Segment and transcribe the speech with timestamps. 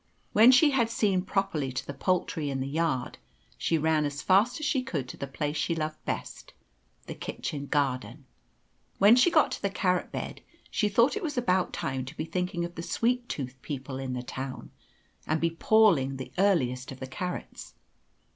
[0.33, 3.19] When she had seen properly to the poultry in the yard,
[3.55, 6.53] she ran as fast as she could to the place she loved best
[7.05, 8.25] the kitchen garden.
[8.97, 10.41] When she got to the carrot bed
[10.71, 14.13] she thought it was about time to be thinking of the sweet toothed people in
[14.13, 14.71] the town,
[15.27, 17.75] and be palling the earliest of the carrots.